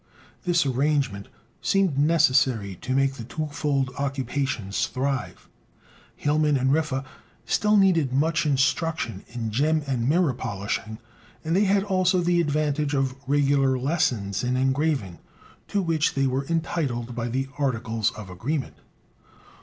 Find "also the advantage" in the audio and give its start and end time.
11.83-12.95